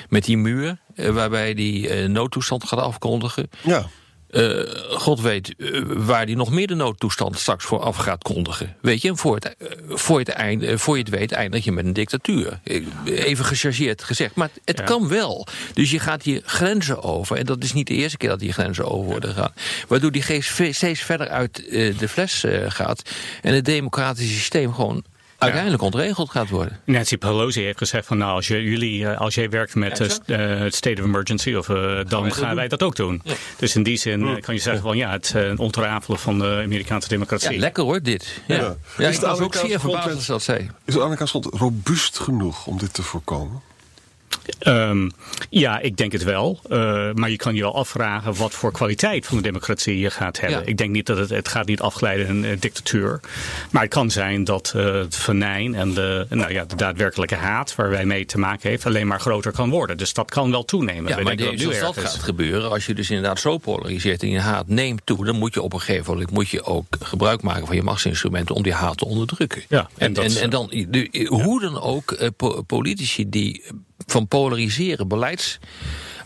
[0.09, 0.79] met die muur...
[0.95, 3.51] eh, waarbij die eh, noodtoestand gaat afkondigen...
[3.63, 3.87] Ja.
[4.33, 4.61] Eh,
[4.99, 8.77] God weet eh, waar die nog meer de noodtoestand straks voor af gaat kondigen.
[8.81, 11.65] Weet je, en voor, het, eh, voor, het eind, eh, voor je het weet eindig
[11.65, 12.61] je met een dictatuur.
[13.05, 14.85] Even gechargeerd gezegd, maar het Ja.
[14.85, 15.47] kan wel.
[15.75, 17.37] Dus je gaat hier grenzen over.
[17.37, 19.53] En dat is niet de eerste keer dat die grenzen over worden gegaan.
[19.89, 21.57] Waardoor die geest steeds verder uit
[21.99, 23.03] de fles gaat.
[23.43, 25.05] En het democratische systeem gewoon
[25.43, 26.81] uiteindelijk ontregeld gaat worden.
[26.85, 30.35] Nancy Pelosi heeft gezegd van nou, als, je, jullie, eh, als jij werkt met Ja,
[30.37, 32.55] eh, eh, het state of emergency, of, eh, dan gaan doen.
[32.57, 33.21] wij dat ook doen.
[33.25, 33.35] Ja.
[33.57, 36.61] Dus in die zin eh, kan je zeggen van ja, het eh, ontrafelen van de
[36.65, 37.59] Amerikaanse Ja, democratie.
[37.59, 38.41] lekker hoor, dit.
[38.47, 38.57] Ja.
[38.57, 38.77] Ja.
[38.99, 39.09] Ja.
[39.09, 40.71] Is was ook Amerikaanse zeer verbaasd als dat zei.
[40.85, 43.61] Is de Amerikaanse grond robuust genoeg om dit te voorkomen?
[44.59, 45.09] Ehm,
[45.51, 46.61] ja, ik denk het wel.
[46.69, 50.41] Eh, maar je kan je wel afvragen wat voor kwaliteit van de democratie je gaat
[50.41, 50.59] hebben.
[50.61, 50.67] Ja.
[50.67, 53.21] Ik denk niet dat het, het gaat niet afgeleiden in een dictatuur.
[53.71, 57.75] Maar het kan zijn dat eh, het venijn en de, nou ja, de daadwerkelijke haat
[57.75, 59.97] waar wij mee te maken heeft alleen maar groter kan worden.
[59.97, 61.11] Dus dat kan wel toenemen.
[61.11, 64.41] Ja, We maar denken dat gaat gebeuren, als je dus inderdaad zo polariseert en je
[64.41, 67.67] haat neemt toe, dan moet je op een gegeven moment moet je ook gebruik maken
[67.67, 69.63] van je machtsinstrumenten om die haat te onderdrukken.
[69.69, 73.29] Ja, en en, dat en, is- en dan, de, hoe dan ook, eh, po- politici
[73.29, 73.65] die
[74.07, 75.09] van polariseren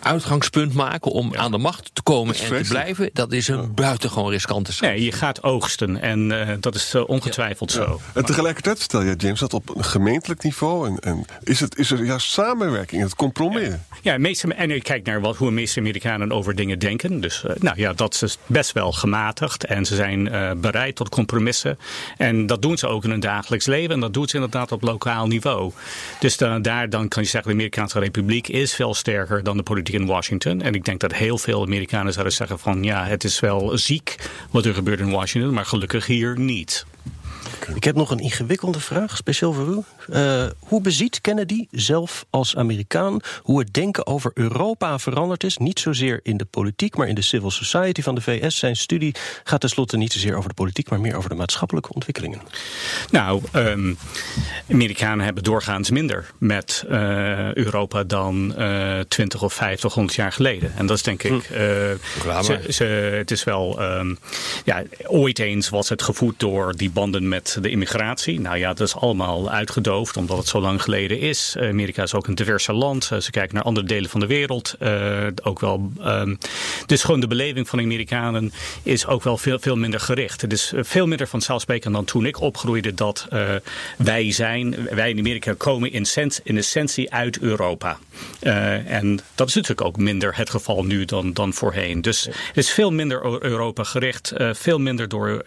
[0.06, 4.30] uitgangspunt maken om aan de macht te komen en te blijven, dat is een buitengewoon
[4.30, 4.90] riskante slag.
[4.90, 8.00] Nee, je gaat oogsten en eh, dat is eh, ongetwijfeld zo.
[8.14, 10.88] En tegelijkertijd vertel je, James, dat op een gemeentelijk niveau...
[10.88, 13.68] En, en is, het, is er juist samenwerking, het compromis.
[14.02, 17.20] Ja, meeste, en ik kijk naar wat, hoe de meeste Amerikanen over dingen denken.
[17.20, 19.64] Dus eh, nou ja, dat is best wel gematigd.
[19.64, 21.78] En ze zijn eh, bereid tot compromissen.
[22.16, 23.94] En dat doen ze ook in hun dagelijks leven.
[23.94, 25.72] En dat doen ze inderdaad op lokaal niveau.
[26.20, 29.62] Dus dan, daar dan kan je zeggen, de Amerikaanse Republiek is veel sterker dan de
[29.62, 30.62] politiek in Washington.
[30.62, 34.16] En ik denk dat heel veel Amerikanen zouden zeggen van ja, het is wel ziek
[34.50, 36.86] wat er gebeurt in Washington, maar gelukkig hier niet.
[37.74, 39.82] Ik heb nog een ingewikkelde vraag, speciaal voor u.
[40.12, 45.56] Eh, hoe beziet Kennedy zelf als Amerikaan hoe het denken over Europa veranderd is?
[45.56, 48.58] Niet zozeer in de politiek, maar in de civil society van de VS.
[48.58, 52.40] Zijn studie gaat tenslotte niet zozeer over de politiek, maar meer over de maatschappelijke ontwikkelingen.
[53.10, 53.94] Nou, ehm,
[54.70, 60.72] Amerikanen hebben doorgaans minder met eh, Europa dan eh 20 of 50, 100 jaar geleden.
[60.76, 61.42] En dat is denk ik.
[61.42, 63.80] ze, ze, het is wel.
[63.80, 64.14] ehm,
[64.64, 68.40] ja, ooit eens was het gevoed door die banden met de immigratie.
[68.40, 71.56] Nou ja, dat is allemaal uitgedoofd omdat het zo lang geleden is.
[71.60, 73.08] Amerika is ook een diverse land.
[73.12, 74.74] Eh, ze kijken naar andere delen van de wereld.
[74.78, 75.92] eh, ook wel.
[76.00, 76.34] ehm,
[76.86, 80.40] dus gewoon de beleving van de Amerikanen is ook wel veel, veel minder gericht.
[80.40, 83.54] Het is veel minder vanzelfsprekend dan toen ik opgroeide dat eh,
[83.98, 87.98] wij zijn, wij in Amerika komen in, essentie uit Europa.
[88.40, 92.02] Eh, en dat is natuurlijk ook minder het geval nu dan, dan voorheen.
[92.02, 95.44] Dus het is veel minder Europa gericht, veel minder door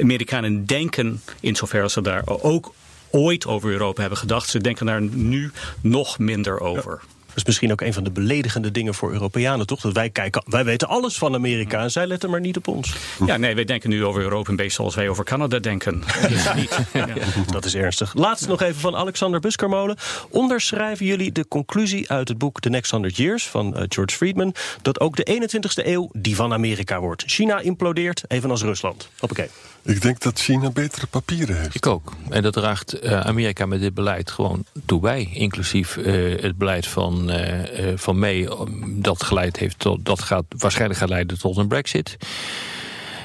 [0.00, 2.74] Amerikanen denken, in zoverre ze daar ook
[3.10, 4.48] ooit over Europa hebben gedacht.
[4.48, 7.00] Ze denken daar nu nog minder over.
[7.36, 9.80] Dat is misschien ook een van de beledigende dingen voor Europeanen, toch?
[9.80, 12.94] Dat wij kijken, wij weten alles van Amerika en zij letten maar niet op ons.
[13.26, 16.02] Ja, nee, wij denken nu over Europa een beetje zoals wij over Canada denken.
[16.28, 16.78] Dus niet.
[16.92, 17.06] Ja.
[17.50, 18.14] Dat is ernstig.
[18.14, 19.96] Laatst nog even van Alexander Buskermolen.
[20.28, 24.54] Onderschrijven jullie de conclusie uit het boek The Next 100 Years van eh, George Friedman...
[24.82, 27.22] dat ook de 21ste eeuw die van Amerika wordt.
[27.26, 29.08] China implodeert, evenals Rusland.
[29.18, 29.48] Hoppakee.
[29.86, 31.74] Ik denk dat China betere papieren heeft.
[31.74, 32.12] Ik ook.
[32.28, 35.28] En dat draagt eh, Amerika met dit beleid gewoon toe bij.
[35.32, 38.48] Inclusief eh, het beleid van, eh, eh, van May.
[38.86, 42.16] Dat, geleid heeft tot, dat gaat waarschijnlijk gaat leiden tot een brexit.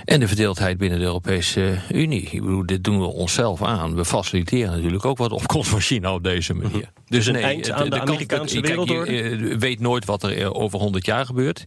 [0.06, 2.21] En de verdeeldheid binnen de Europese Unie.
[2.21, 3.95] Ik bedoel, dit doen we onszelf aan.
[3.95, 6.91] We faciliteren natuurlijk ook wat opkomst van China op deze manier.
[7.08, 11.26] Dus een eind aan de Amerikaanse kijk, je, weet nooit wat er over 100 jaar
[11.26, 11.63] gebeurt.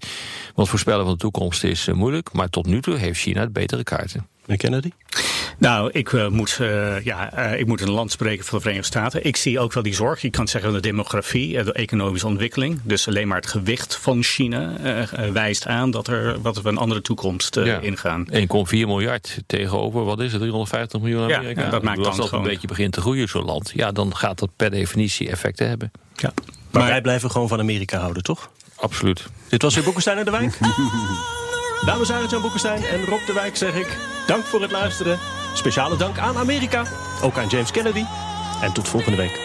[0.54, 2.32] Want voorspellen van de toekomst is moeilijk.
[2.32, 4.26] Maar tot nu toe heeft China betere kaarten.
[4.46, 4.90] Meneer Kennedy?
[5.58, 8.90] Nou, ik, eh, moet, eh, ja, eh, ik moet een land spreken voor de Verenigde
[8.90, 9.24] Staten.
[9.24, 10.20] Ik zie ook wel die zorg.
[10.22, 12.80] Je kan zeggen de demografie, de economische ontwikkeling.
[12.82, 14.72] Dus alleen maar het gewicht van China
[15.32, 17.78] wijst aan dat, er, dat we een andere toekomst Ja.
[17.78, 18.26] ingaan.
[18.30, 21.62] 1,4 miljard tegenover, wat is het, 350 miljoen Amerika?
[21.62, 23.92] ja, dat maakt Als dan dat gewoon- een beetje begint te groeien, zo'n land, ja,
[23.92, 25.90] dan gaat dat per definitie effecten hebben.
[26.16, 26.32] Ja.
[26.70, 28.50] Maar, wij blijven gewoon van Amerika houden, toch?
[28.76, 29.26] Absoluut.
[29.48, 30.58] Dit was weer Boekenstein en de Wijk.
[31.84, 35.18] Dames en heren, Jan Boekenstein en Rob de Wijk zeg ik dank voor het luisteren.
[35.54, 36.84] Speciale dank aan Amerika,
[37.22, 38.04] ook aan James Kennedy.
[38.60, 39.44] En tot volgende week.